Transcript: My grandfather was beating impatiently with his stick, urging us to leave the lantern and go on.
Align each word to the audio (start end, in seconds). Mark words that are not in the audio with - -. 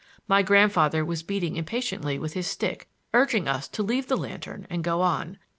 My 0.27 0.41
grandfather 0.41 1.05
was 1.05 1.21
beating 1.21 1.57
impatiently 1.57 2.17
with 2.17 2.33
his 2.33 2.47
stick, 2.47 2.89
urging 3.13 3.47
us 3.47 3.67
to 3.67 3.83
leave 3.83 4.07
the 4.07 4.17
lantern 4.17 4.65
and 4.67 4.83
go 4.83 5.01
on. 5.03 5.37